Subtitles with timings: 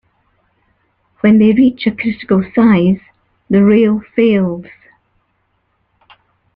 [1.19, 2.99] When they reach a critical size,
[3.51, 4.65] the rail fails.